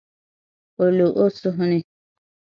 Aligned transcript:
O 0.83 0.85
lo 0.95 1.05
o 1.23 1.25
suhu 1.37 1.65
ni. 1.71 1.79